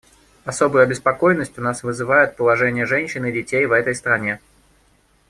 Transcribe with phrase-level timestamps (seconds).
[0.45, 4.39] Особую обеспокоенность у нас вызывает положение женщин и детей в этой стране.